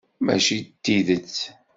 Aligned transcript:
Mačči 0.25 0.57
d 0.63 0.67
tidet? 0.83 1.37